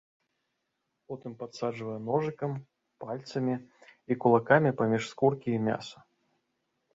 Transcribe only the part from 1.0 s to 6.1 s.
Потым падсаджвае ножыкам, пальцамі і кулакамі паміж скуркі і мяса.